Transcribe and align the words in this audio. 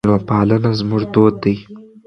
میلمه 0.05 0.19
پالنه 0.29 0.71
زموږ 0.79 1.03
دود 1.13 1.35
دی. 1.43 1.55